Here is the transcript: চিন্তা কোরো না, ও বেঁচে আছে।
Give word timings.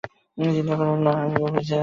চিন্তা 0.37 0.73
কোরো 0.75 0.93
না, 0.97 1.11
ও 1.35 1.45
বেঁচে 1.45 1.59
আছে। 1.59 1.75